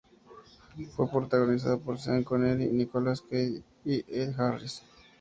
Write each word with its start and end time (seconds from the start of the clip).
Fue 0.95 1.07
protagonizada 1.07 1.77
por 1.77 1.99
Sean 1.99 2.23
Connery, 2.23 2.69
Nicolas 2.71 3.21
Cage 3.21 3.61
y 3.85 4.03
Ed 4.07 4.31
Harris. 4.35 4.81